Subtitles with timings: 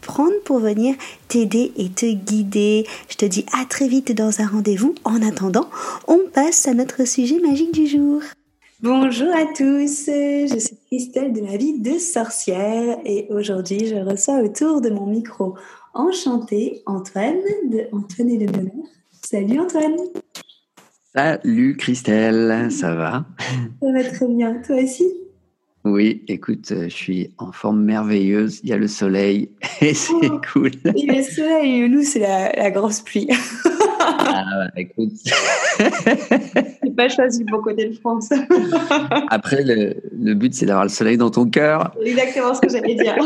[0.00, 0.94] prendre pour venir
[1.28, 2.86] t'aider et te guider.
[3.08, 4.94] Je te dis à très vite dans un rendez-vous.
[5.04, 5.68] En attendant,
[6.08, 8.22] on passe à notre sujet magique du jour.
[8.82, 14.38] Bonjour à tous, je suis Christelle de la vie de sorcière et aujourd'hui je reçois
[14.38, 15.54] autour de mon micro
[15.92, 18.86] enchanté Antoine de Antoine et le bonheur.
[19.22, 19.96] Salut Antoine.
[21.14, 23.26] Salut Christelle, ça va?
[23.82, 25.04] Ça va très bien, toi aussi?
[25.84, 28.60] Oui, écoute, euh, je suis en forme merveilleuse.
[28.62, 29.48] Il y a le soleil
[29.80, 30.72] et c'est oh, cool.
[30.94, 33.28] Il y a le soleil et nous, c'est la, grosse pluie.
[34.00, 35.12] ah, bah, écoute.
[36.84, 38.28] n'ai pas choisi le bon côté de France.
[39.30, 41.96] Après, le, but, c'est d'avoir le soleil dans ton cœur.
[42.04, 43.16] Exactement ce que j'allais dire.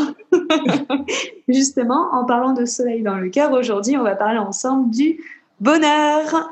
[1.49, 5.19] Justement, en parlant de soleil dans le cœur, aujourd'hui, on va parler ensemble du
[5.59, 6.49] bonheur.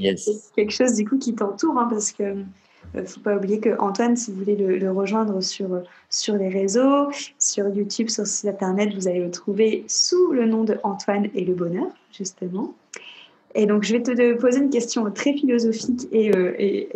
[0.00, 0.24] Yes.
[0.24, 2.36] C'est quelque chose, du coup, qui t'entoure, hein, parce que
[2.94, 6.48] ne euh, faut pas oublier que Antoine, si vous voulez le, rejoindre sur, sur les
[6.48, 11.28] réseaux, sur YouTube, sur site internet, vous allez le trouver sous le nom de Antoine
[11.34, 12.74] et le bonheur, justement.
[13.54, 16.88] Et donc, je vais te poser une question très philosophique et, euh, et,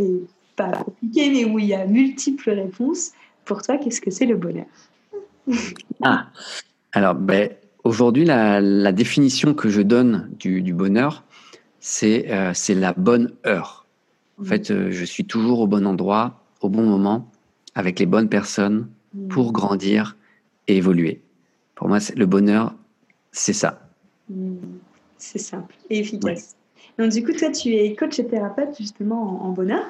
[0.56, 3.12] pas compliquée, mais où il y a multiples réponses.
[3.44, 4.66] Pour toi, qu'est-ce que c'est le bonheur?
[6.02, 6.26] Ah,
[6.92, 7.50] alors, ben,
[7.84, 11.24] aujourd'hui, la, définition que je donne du, bonheur,
[12.02, 13.77] euh, c'est la bonne heure.
[14.40, 17.30] En fait, euh, je suis toujours au bon endroit, au bon moment,
[17.74, 19.28] avec les bonnes personnes mm.
[19.28, 20.16] pour grandir
[20.68, 21.20] et évoluer.
[21.74, 22.74] Pour moi, le bonheur,
[23.32, 23.88] c'est ça.
[24.28, 24.56] Mm.
[25.16, 26.54] C'est simple et efficace.
[26.98, 29.84] Donc, du coup, toi, tu es coach et thérapeute justement en, bonheur.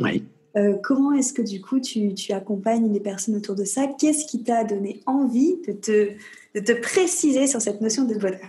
[0.00, 0.24] Oui.
[0.56, 3.86] Euh, comment est-ce que du coup tu, tu, accompagnes les personnes autour de ça?
[3.98, 6.12] Qu'est-ce qui t'a donné envie de te,
[6.54, 8.40] de te préciser sur cette notion de bonheur?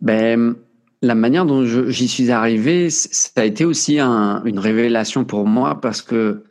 [0.00, 0.56] Ben,
[1.02, 6.00] la manière dont j'y suis arrivé, ça a été aussi une révélation pour moi parce
[6.00, 6.44] que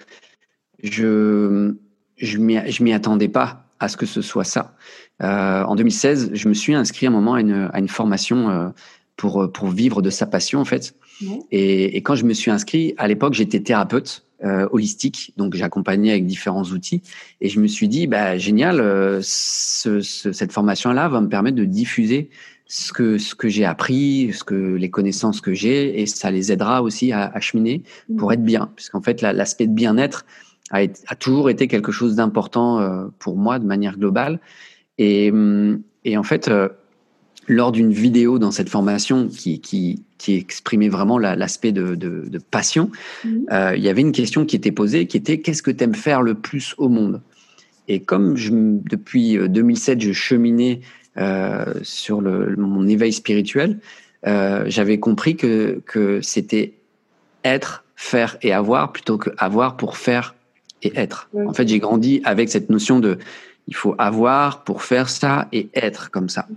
[0.83, 1.73] je
[2.17, 4.75] je m'y attendais pas à ce que ce soit ça.
[5.23, 8.49] Euh, en 2016, je me suis inscrit à un moment à une, à une formation
[8.49, 8.69] euh,
[9.15, 10.95] pour pour vivre de sa passion en fait.
[11.51, 16.09] Et, et, quand je me suis inscrit, à l'époque, j'étais thérapeute euh, holistique, donc j'accompagnais
[16.11, 17.03] avec différents outils.
[17.41, 18.77] Et je me suis dit, bah génial,
[19.21, 22.31] ce, ce, cette formation-là va me permettre de diffuser
[22.73, 26.53] ce que ce que j'ai appris, ce que les connaissances que j'ai, et ça les
[26.53, 27.83] aidera aussi à, à cheminer
[28.17, 28.33] pour mmh.
[28.33, 30.25] être bien, puisqu'en fait l'aspect de bien-être
[30.69, 34.39] a, a, toujours été quelque chose d'important euh, pour moi de manière globale.
[34.97, 36.69] Et, mmh, et en fait, euh,
[37.49, 42.39] lors d'une vidéo dans cette formation qui, qui, qui exprimait vraiment l'aspect de, de, de,
[42.39, 42.89] passion,
[43.25, 43.29] mmh.
[43.51, 45.93] euh, il y avait une question qui était posée, qui était qu'est-ce que tu aimes
[45.93, 47.21] faire le plus au monde?
[47.89, 50.79] Et comme je, depuis 2007, je cheminais
[51.83, 53.79] sur le, mon éveil spirituel,
[54.27, 56.73] euh, j'avais compris que, que c'était
[57.43, 60.35] être, faire et avoir plutôt que avoir pour faire
[60.83, 61.29] et être.
[61.35, 63.17] En fait, j'ai grandi avec cette notion de
[63.67, 66.47] il faut avoir pour faire ça et être comme ça.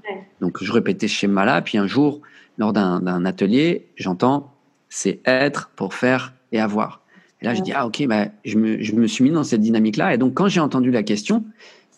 [0.40, 1.60] Donc, je répétais ce schéma-là.
[1.62, 2.20] Puis un jour,
[2.58, 4.50] lors d'un atelier, j'entends
[4.88, 7.00] c'est être pour faire et avoir.
[7.40, 9.60] Et là, je dis ah ok, bah, je, me, je me suis mis dans cette
[9.60, 10.14] dynamique-là.
[10.14, 11.44] Et donc, quand j'ai entendu la question,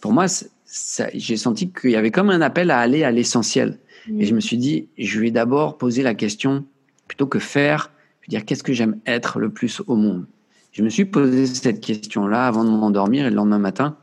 [0.01, 0.27] pour moi,
[1.15, 3.79] j'ai senti qu'il y avait comme un appel à aller à l'essentiel.
[4.19, 6.65] Et je me suis dit, je vais d'abord poser la question,
[7.09, 7.91] plutôt que faire,
[8.21, 10.27] je vais dire, qu'est-ce que j'aime être le plus au monde?
[10.73, 13.97] Je me suis posé cette question-là avant de m'endormir et le lendemain matin,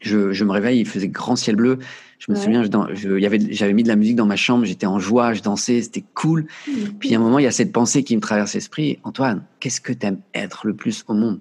[0.00, 1.78] je, je, me réveille, il faisait grand ciel bleu.
[2.18, 2.62] Je me souviens,
[2.92, 6.46] j'avais mis de la musique dans ma chambre, j'étais en joie, je dansais, c'était cool.
[6.68, 6.72] Mmh.
[7.00, 8.98] Puis à un moment, il y a cette pensée qui me traverse l'esprit.
[9.02, 11.40] Antoine, qu'est-ce que tu aimes être le plus au monde?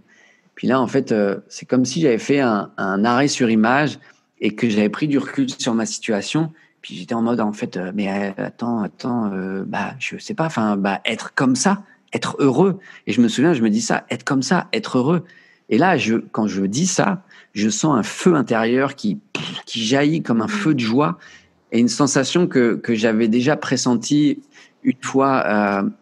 [0.56, 4.00] Puis là, en fait, euh, c'est comme si j'avais fait un, un, arrêt sur image
[4.41, 6.51] et que j'avais pris du recul sur ma situation.
[6.81, 10.33] Puis j'étais en mode en fait, euh, mais euh, attends, attends, euh, bah je sais
[10.33, 12.79] pas, enfin bah être comme ça, être heureux.
[13.05, 15.23] Et je me souviens, je me dis ça, être comme ça, être heureux.
[15.69, 17.23] Et là, je, quand je dis ça,
[17.53, 19.19] je sens un feu intérieur qui
[19.65, 21.19] qui jaillit comme un feu de joie
[21.71, 24.39] et une sensation que que j'avais déjà pressentie
[24.83, 25.45] une fois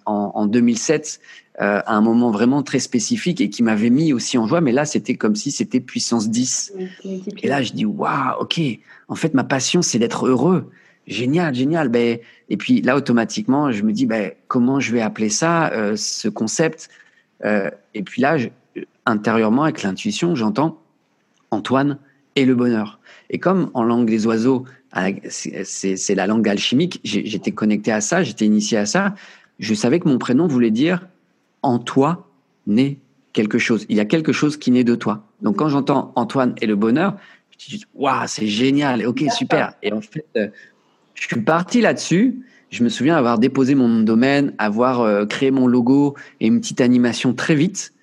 [0.05, 1.19] en, en, 2007
[1.59, 4.61] à un moment vraiment très spécifique et qui m'avait mis aussi en joie.
[4.61, 6.73] Mais là, c'était comme si c'était puissance 10.
[7.43, 8.61] Et là, je dis waouh, ok.
[9.09, 10.71] En fait, ma passion, c'est d'être heureux.
[11.05, 11.89] Génial, génial.
[11.89, 12.19] Ben,
[12.49, 16.89] et puis là, automatiquement, je me dis ben, comment je vais appeler ça, ce concept.
[17.43, 18.37] et puis là,
[19.05, 20.81] intérieurement, avec l'intuition, j'entends
[21.51, 21.97] Antoine
[22.35, 22.99] et le bonheur.
[23.29, 24.65] Et comme en langue des oiseaux,
[25.29, 29.15] c'est la langue alchimique, j'étais connecté à ça, j'étais initié à ça,
[29.59, 31.07] je savais que mon prénom voulait dire
[31.61, 32.27] en toi
[32.67, 32.97] naît
[33.33, 33.85] quelque chose.
[33.89, 35.23] Il y a quelque chose qui naît de toi.
[35.41, 37.15] Donc quand j'entends Antoine et le bonheur,
[37.57, 39.73] je dis waouh, c'est génial, ok, super.
[39.83, 40.47] Et en fait, euh,
[41.13, 42.39] je suis parti là-dessus.
[42.69, 46.81] Je me souviens avoir déposé mon domaine, avoir euh, créé mon logo et une petite
[46.81, 47.93] animation très vite.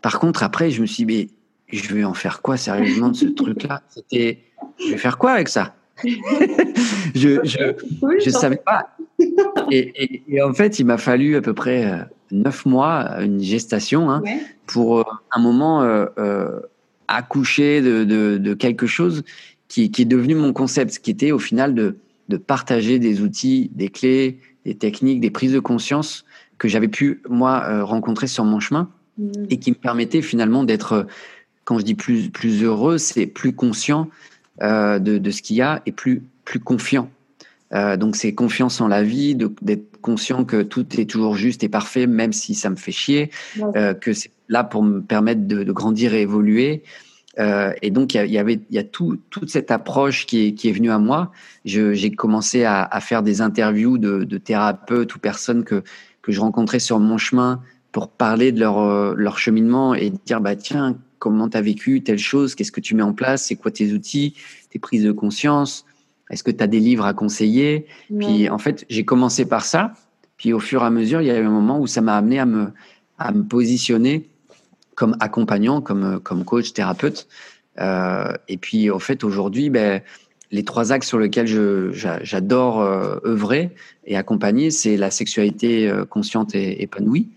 [0.00, 1.32] Par contre, après, je me suis dit,
[1.72, 3.82] mais je vais en faire quoi sérieusement de ce truc-là?
[3.88, 4.40] C'était,
[4.78, 5.74] je vais faire quoi avec ça?
[7.14, 8.88] Je je, savais pas.
[9.70, 11.98] Et, en fait, il m'a fallu à peu près euh,
[12.32, 14.22] neuf mois, une gestation, hein,
[14.66, 16.60] pour euh, un moment euh,
[17.08, 19.22] accoucher de, quelque chose
[19.68, 21.96] qui, est devenu mon concept, qui était au final de,
[22.28, 26.24] de partager des outils, des clés, des techniques, des prises de conscience
[26.58, 28.88] que j'avais pu moi rencontrer sur mon chemin
[29.18, 29.30] mm.
[29.50, 31.06] et qui me permettaient finalement d'être
[31.64, 34.08] quand je dis plus, plus heureux, c'est plus conscient
[34.62, 37.10] euh, de, de, ce qu'il y a et plus, plus confiant.
[37.74, 41.68] Euh, donc c'est confiance en la vie, d'être conscient que tout est toujours juste et
[41.68, 43.30] parfait, même si ça me fait chier,
[43.76, 46.82] euh, que c'est là pour me permettre de, de grandir et évoluer.
[47.38, 50.52] Euh, et donc il y, avait, il y a tout, toute cette approche qui est,
[50.52, 51.32] qui est venue à moi.
[51.64, 55.82] J'ai commencé à, à, faire des interviews de, de thérapeutes ou personnes que,
[56.20, 60.56] que je rencontrais sur mon chemin pour parler de leur, leur cheminement et dire bah
[60.56, 63.70] tiens comment tu as vécu telle chose, qu'est-ce que tu mets en place, c'est quoi
[63.70, 64.34] tes outils,
[64.70, 65.86] tes prises de conscience,
[66.32, 67.86] est-ce que tu as des livres à conseiller?
[68.18, 69.92] Puis en fait, j'ai commencé par ça,
[70.36, 72.16] puis au fur et à mesure, il y a eu un moment où ça m'a
[72.16, 72.72] amené à me,
[73.18, 74.28] à me positionner
[74.96, 77.28] comme accompagnant, comme, comme coach, thérapeute.
[77.80, 80.02] Euh, et puis en fait, aujourd'hui, ben,
[80.50, 81.46] les trois axes sur lesquels
[81.92, 83.70] j'adore euh, œuvrer
[84.06, 87.28] et accompagner, c'est la sexualité euh, consciente et épanouie,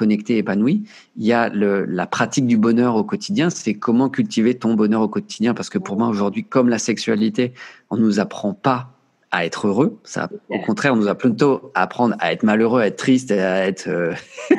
[0.00, 0.84] connecté, épanoui.
[1.18, 5.02] Il y a le, la pratique du bonheur au quotidien, c'est comment cultiver ton bonheur
[5.02, 5.52] au quotidien.
[5.52, 7.52] Parce que pour moi, aujourd'hui, comme la sexualité,
[7.90, 8.94] on ne nous apprend pas
[9.30, 9.98] à être heureux.
[10.02, 13.30] Ça, au contraire, on nous apprend plutôt à apprendre à être malheureux, à être triste,
[13.30, 14.14] à être euh,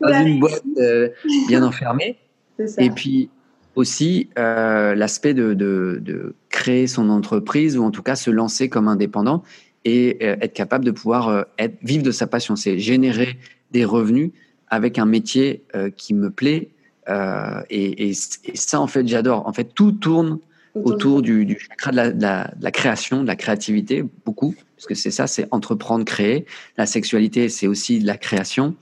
[0.00, 1.08] dans une boîte euh,
[1.48, 2.16] bien enfermée.
[2.78, 3.28] Et puis
[3.74, 8.68] aussi euh, l'aspect de, de, de, créer son entreprise ou en tout cas se lancer
[8.68, 9.42] comme indépendant
[9.84, 12.56] et être capable de pouvoir être, vivre de sa passion.
[12.56, 13.36] C'est générer
[13.72, 14.30] des revenus
[14.68, 16.68] avec un métier euh, qui me plaît.
[17.08, 19.46] Euh, et, et, ça, en fait, j'adore.
[19.46, 20.38] En fait, tout tourne
[20.74, 24.54] autour du, du chakra de la, de, la, de la, création, de la créativité, beaucoup,
[24.76, 26.44] parce que c'est ça, c'est entreprendre, créer.
[26.76, 28.74] La sexualité, c'est aussi de la création.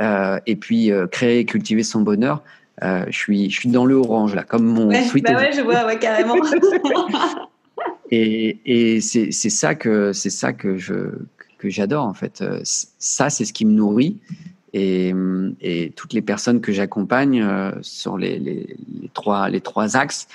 [0.00, 2.42] Euh, et puis, créer et cultiver son bonheur.
[2.82, 5.06] Je, suis, je suis dans le orange, là, comme mon ouais.
[5.22, 6.34] Bah ouais, je vois, ouais, carrément.
[8.10, 11.10] et et c'est ça que, ça que je
[11.58, 12.42] que j'adore, en fait.
[12.64, 14.18] Ça, c'est ce qui me nourrit.
[14.78, 15.14] Et,
[15.62, 20.28] et, toutes les personnes que j'accompagne euh, sur les, les, les, trois, les trois axes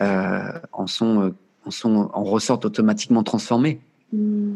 [0.00, 1.34] euh, en, sont, euh,
[1.66, 3.80] en, sont, en ressortent automatiquement transformées.
[4.12, 4.52] Mmh.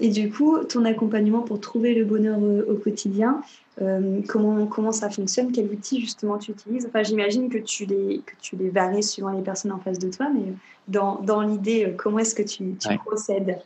[0.00, 3.42] Et du coup, ton accompagnement pour trouver le bonheur au quotidien,
[3.82, 5.52] euh, comment, comment ça fonctionne?
[5.52, 6.86] Quel outil justement tu utilises?
[6.86, 10.08] Enfin, j'imagine que tu les que tu les varies suivant les personnes en face de
[10.08, 10.54] toi, mais
[10.88, 12.98] dans, dans l'idée, comment est-ce que tu, tu ouais.
[13.04, 13.58] procèdes?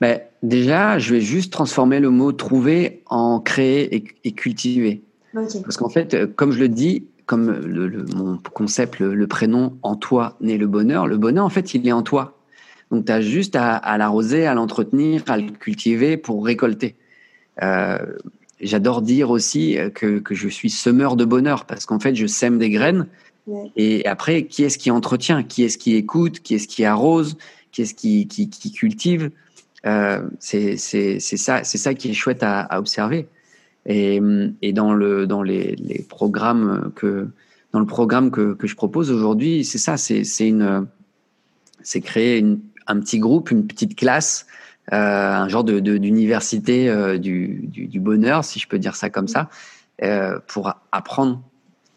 [0.00, 5.02] Ben, déjà, je vais juste transformer le mot trouver en créer et, et cultiver.
[5.34, 5.60] Okay.
[5.62, 9.26] Parce qu'en fait, euh, comme je le dis, comme le, le, mon concept, le, le,
[9.26, 12.36] prénom en toi naît le bonheur, le bonheur, en fait, il est en toi.
[12.90, 16.96] Donc, tu as juste à, à l'arroser, à l'entretenir, à le cultiver pour récolter.
[17.62, 17.98] Euh,
[18.60, 22.58] J'adore dire aussi que, que, je suis semeur de bonheur parce qu'en fait, je sème
[22.58, 23.06] des graines.
[23.46, 23.70] Ouais.
[23.76, 25.42] Et après, qui est-ce qui entretient?
[25.42, 26.40] Qui est-ce qui écoute?
[26.40, 27.38] Qui est-ce qui arrose?
[27.72, 29.30] Qui est-ce qui, qui, qui cultive?
[29.86, 33.28] Euh, c'est ça, ça qui est chouette à, observer.
[33.86, 34.20] Et,
[34.60, 37.28] et, dans le dans les, programmes que
[37.72, 40.22] dans le programme que, que je propose aujourd'hui, c'est ça, c'est
[42.00, 44.46] créer une, un petit groupe, une petite classe,
[44.92, 49.08] euh, un genre de d'université euh, du, du, du, bonheur, si je peux dire ça
[49.08, 49.48] comme ça,
[50.02, 51.42] euh, pour apprendre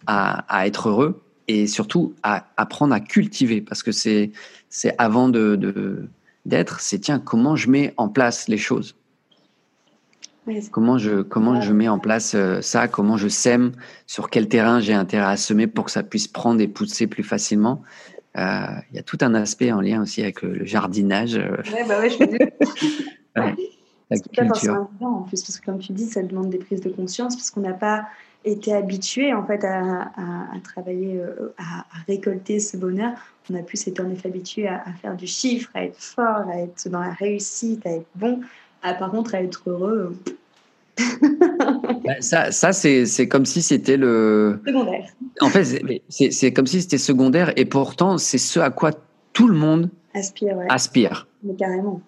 [0.05, 4.31] à, à, être heureux et surtout à apprendre à cultiver, parce que c'est
[4.97, 6.07] avant de, de
[6.45, 8.95] d'être, c'est tiens, comment je mets en place les choses?
[10.71, 12.89] Comment je, comment je mets en place euh, ça?
[12.89, 13.71] Comment je sème?
[14.07, 17.23] Sur quel terrain j'ai intérêt à semer pour que ça puisse prendre et pousser plus
[17.23, 17.81] facilement?
[18.37, 21.35] Euh, Il y a tout un aspect en lien aussi avec le, le jardinage.
[21.35, 22.17] Ouais, bah ouais, je
[23.39, 23.55] ouais.
[24.11, 26.89] C'est pas forcément en plus, parce que comme tu dis, ça demande des prises de
[26.89, 28.05] conscience, parce qu'on n'a pas
[28.45, 30.11] été habitué en fait à,
[30.63, 33.13] travailler, euh, à, récolter ce bonheur.
[33.49, 36.59] On a plus été en effet habitué à, faire du chiffre, à être fort, à
[36.59, 38.41] être dans la réussite, à être bon.
[38.81, 40.17] À, par contre, à être heureux.
[42.19, 44.59] Ça, ça c'est comme si c'était le.
[44.65, 45.05] Secondaire.
[45.39, 48.91] En fait, c'est comme si c'était secondaire et pourtant, c'est ce à quoi
[49.31, 50.57] tout le monde aspire.
[50.69, 51.27] aspire.
[51.43, 52.01] Mais carrément.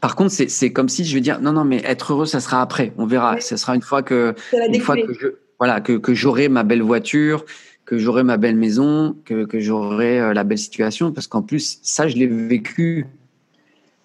[0.00, 2.62] Par contre, c'est comme si je veux dire non, non, mais être heureux, ça sera
[2.62, 2.92] après.
[2.96, 3.40] On verra.
[3.40, 5.28] Ça sera une fois que, une fois que je,
[5.60, 7.44] voilà, que, que j'aurai ma belle voiture,
[7.84, 11.12] que j'aurai ma belle maison, que, que j'aurai euh, la belle situation.
[11.12, 13.06] Parce qu'en plus, ça, je l'ai vécu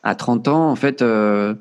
[0.04, 0.70] à 30 ans.
[0.70, 1.56] En fait, euh,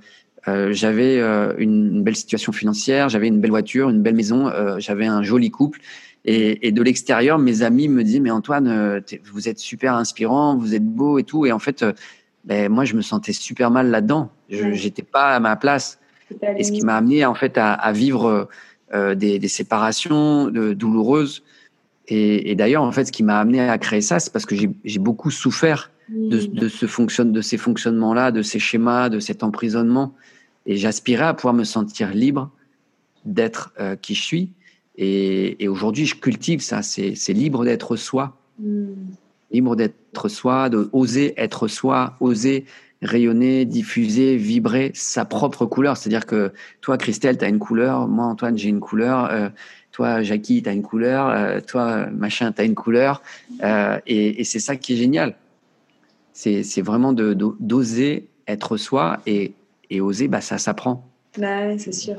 [0.49, 4.79] euh, j'avais euh, une, belle situation financière, j'avais une belle voiture, une belle maison, euh,
[4.79, 5.81] j'avais un joli couple.
[6.27, 10.75] Et, et de l'extérieur, mes amis me disaient, mais Antoine, vous êtes super inspirant, vous
[10.75, 11.45] êtes beau et tout.
[11.45, 11.85] Et en fait,
[12.45, 14.31] ben, moi, je me sentais super mal là-dedans.
[14.49, 15.99] Je n'étais pas à ma place.
[16.57, 18.49] Et ce qui m'a amené en fait à, à vivre
[18.93, 21.43] euh, des, des, séparations douloureuses.
[22.09, 24.55] Et, et d'ailleurs, en fait, ce qui m'a amené à créer ça, c'est parce que
[24.57, 30.15] j'ai beaucoup souffert de, de, ce de ces fonctionnements-là, de ces schémas, de cet emprisonnement.
[30.67, 32.51] Et j'aspirais à pouvoir me sentir libre
[33.25, 34.51] d'être euh, qui je suis.
[34.97, 36.83] Et, et aujourd'hui, je cultive ça.
[36.83, 38.37] C'est libre d'être soi.
[38.59, 38.93] Mm.
[39.55, 42.67] Libre d'être soi, de oser être soi, oser
[43.03, 45.97] rayonner, diffuser, vibrer sa propre couleur.
[45.97, 49.49] C'est-à-dire que toi, Christelle, tu as une couleur, moi, Antoine, j'ai une couleur, euh,
[49.93, 53.23] toi, Jackie, tu as une couleur, euh, toi, machin, tu as une couleur.
[53.63, 55.37] Euh, et, et c'est ça qui est génial.
[56.33, 59.53] C'est vraiment d'oser être soi et,
[59.89, 61.09] et oser, bah, ça s'apprend.
[61.39, 62.17] Bah c'est sûr.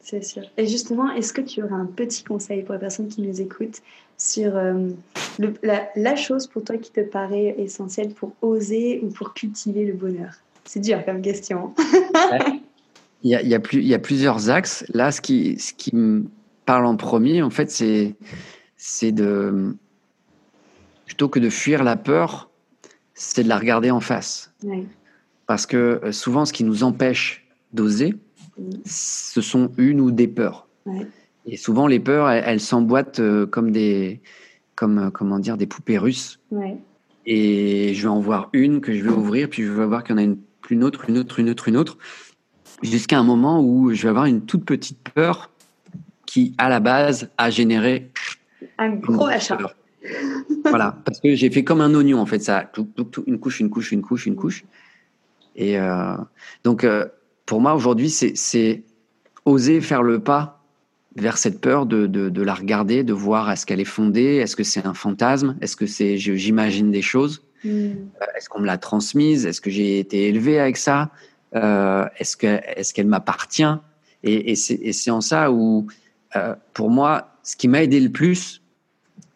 [0.00, 0.42] C'est sûr.
[0.56, 3.82] Et justement, est-ce que tu aurais un petit conseil pour les personnes qui nous écoutent
[4.16, 4.88] sur euh,
[5.62, 10.32] la, chose pour toi qui te paraît essentielle pour oser ou pour cultiver le bonheur?
[10.64, 11.74] C'est dur comme question.
[13.22, 14.84] il, y a, il, y a plus, il y a plusieurs axes.
[14.94, 16.24] Là, ce qui, ce qui me
[16.64, 18.14] parle en premier, en fait, c'est,
[18.76, 19.74] c'est de.
[21.06, 22.50] Plutôt que de fuir la peur,
[23.14, 24.52] c'est de la regarder en face.
[25.46, 28.14] Parce que euh, souvent, ce qui nous empêche d'oser,
[28.84, 30.66] ce sont une ou des peurs.
[31.46, 34.20] Et souvent, les peurs, elles, s'emboîtent euh, comme des,
[34.74, 36.40] comme, euh, comment dire, des poupées russes.
[37.26, 40.12] Et je vais en voir une que je vais ouvrir, puis je vais voir qu'il
[40.12, 40.38] y en a une,
[40.70, 41.98] une autre, une autre, une autre, une autre,
[42.82, 45.50] jusqu'à un moment où je vais avoir une toute petite peur
[46.26, 48.10] qui, à la base, a généré
[48.78, 49.58] un gros achat.
[50.64, 52.70] voilà, parce que j'ai fait comme un oignon en fait, ça,
[53.26, 54.64] une couche, une couche, une couche, une couche.
[55.56, 56.14] Et euh,
[56.64, 56.86] donc,
[57.48, 58.84] pour moi, aujourd'hui, c'est
[59.46, 60.62] oser faire le pas
[61.16, 64.62] vers cette peur de, de, la regarder, de voir est-ce qu'elle est fondée, est-ce que
[64.62, 67.70] c'est un fantasme, est-ce que c'est j'imagine des choses, hmm.
[67.70, 71.10] euh, est-ce qu'on me l'a transmise, est-ce que j'ai été élevé avec ça,
[71.56, 73.74] euh, est-ce que est-ce qu'elle m'appartient?
[74.22, 75.86] Et, et c'est en ça où,
[76.36, 78.60] euh, pour moi, ce qui m'a aidé le plus,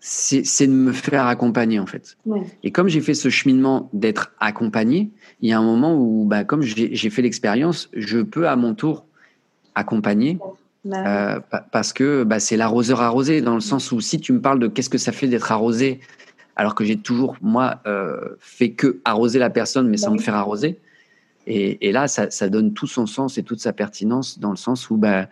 [0.05, 2.17] c'est de me faire accompagner en fait.
[2.65, 6.43] Et comme j'ai fait ce cheminement d'être accompagné, il y a un moment où, bah,
[6.43, 9.07] comme j'ai fait l'expérience, je peux à mon tour
[9.77, 10.39] accompagner.
[10.85, 11.41] Bah euh,
[11.71, 14.67] parce que bah, c'est l'arroseur arrosé, dans le sens où si tu me parles de
[14.67, 16.01] qu'est-ce que ça fait d'être arrosé,
[16.57, 20.19] alors que j'ai toujours, moi, euh, fait que arroser la personne, mais bah sans me
[20.19, 20.81] faire arroser.
[21.47, 24.57] Et, et là, ça, ça, donne tout son sens et toute sa pertinence, dans le
[24.57, 25.29] sens où bah,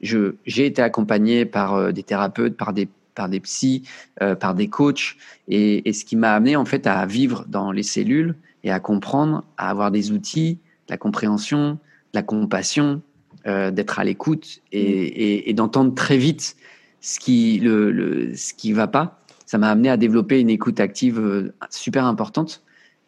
[0.00, 3.82] j'ai été accompagné par euh, des thérapeutes, par des par des psys,
[4.22, 5.16] euh, par des coachs,
[5.48, 8.80] et, et ce qui m'a amené en fait à vivre dans les cellules et à
[8.80, 11.78] comprendre, à avoir des outils, la compréhension,
[12.14, 13.02] la compassion,
[13.46, 16.56] euh, d'être à l'écoute et, et, et d'entendre très vite
[17.00, 19.18] ce qui le, le ce qui va pas.
[19.46, 22.62] Ça m'a amené à développer une écoute active euh, super importante,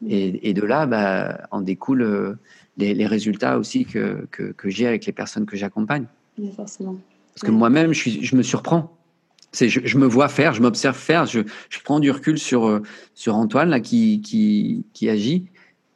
[0.06, 2.38] et, et de là, bah, en découlent euh,
[2.76, 6.06] les, les, résultats aussi que, que, que j'ai avec les personnes que j'accompagne.
[6.56, 6.96] forcément.
[7.34, 8.92] Parce que moi-même, je, je me surprends
[9.54, 12.82] je, je, me vois faire, je m'observe faire, je, je, prends du recul sur euh,
[13.14, 15.46] sur Antoine là qui qui, qui agit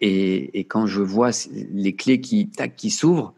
[0.01, 1.31] et, et, quand je vois
[1.73, 3.35] les clés qui tac qui s'ouvrent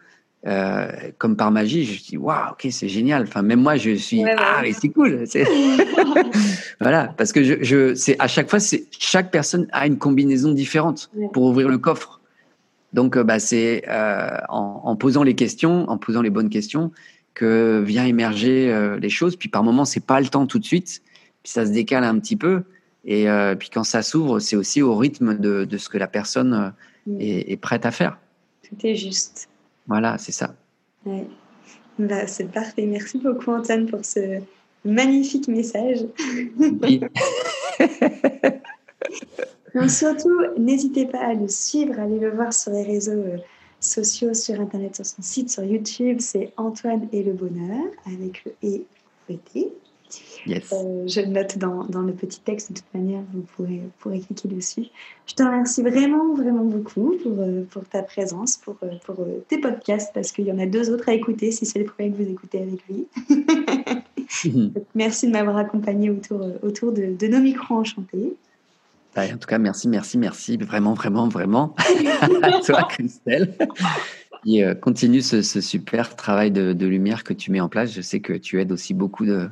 [0.46, 3.24] euh, comme par magie, je dis waouh, ok, c'est génial.
[3.24, 5.24] Enfin, même moi, je suis ah, mais c'est cool.
[6.80, 10.52] voilà, parce que je, je c'est à chaque fois, c'est chaque personne a une combinaison
[10.52, 12.20] différente pour ouvrir le coffre.
[12.94, 16.90] Donc, euh, bah, c'est euh, en, en, posant les questions, en posant les bonnes questions,
[17.34, 19.36] que vient émerger euh, les choses.
[19.36, 21.02] Puis par moments, c'est pas le temps tout de suite.
[21.42, 22.62] Puis ça se décale un petit peu.
[23.04, 26.06] Et euh, puis quand ça s'ouvre, c'est aussi au rythme de, de, ce que la
[26.06, 27.20] personne euh, mm.
[27.20, 28.18] est, est, prête à faire.
[28.68, 29.48] Tout est juste.
[29.86, 30.54] Voilà, c'est ça.
[31.06, 31.26] Ouais.
[31.98, 32.86] Bah, c'est parfait.
[32.86, 34.40] Merci beaucoup, Antoine, pour ce
[34.84, 36.00] magnifique message.
[36.58, 37.00] Oui.
[39.88, 43.24] surtout, n'hésitez pas à le suivre, à aller le voir sur les réseaux
[43.80, 46.18] sociaux, sur Internet, sur son site, sur YouTube.
[46.20, 48.84] C'est Antoine et le bonheur, avec le et
[49.26, 49.72] fouetté.
[50.46, 50.72] Yes.
[50.72, 54.20] Euh, je le note dans, dans, le petit texte, de toute manière, vous pourrez, pourrez
[54.20, 54.86] cliquer dessus.
[55.26, 59.58] Je te remercie vraiment, vraiment beaucoup pour, euh, pour ta présence, pour, euh, pour tes
[59.58, 62.16] podcasts, parce qu'il y en a deux autres à écouter si c'est le premier que
[62.16, 63.06] vous écoutez avec lui.
[64.94, 68.34] merci de m'avoir accompagné autour, autour de, de nos micros enchantés.
[69.28, 71.74] Bah, en tout cas, merci, merci, merci, vraiment, vraiment, vraiment
[72.42, 73.54] à toi, Christelle.
[74.46, 77.92] Et continue ce, ce, super travail de, de, lumière que tu mets en place.
[77.92, 79.50] Je sais que tu aides aussi beaucoup de,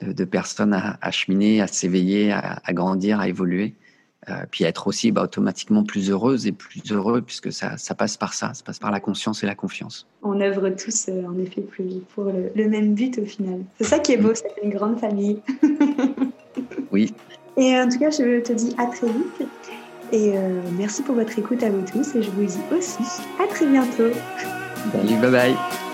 [0.00, 3.74] de, personnes à, cheminer, à s'éveiller, à, grandir, à évoluer,
[4.28, 7.94] euh, puis à être aussi bah, automatiquement plus heureuse et plus heureux, puisque ça, ça,
[7.94, 10.06] passe par ça, ça passe par la conscience et la confiance.
[10.22, 11.62] On œuvre tous, euh, en effet,
[12.14, 13.60] pour le, même but au final.
[13.78, 14.36] C'est ça qui est beau, mm.
[14.36, 15.40] c'est une grande famille.
[16.92, 17.14] oui.
[17.58, 19.48] Et en tout cas, je te dis à très vite.
[20.12, 22.14] Et euh, merci pour votre écoute à vous tous.
[22.14, 23.02] Et je vous dis aussi
[23.42, 24.10] à très bientôt.
[24.92, 25.87] Salut, bye bye.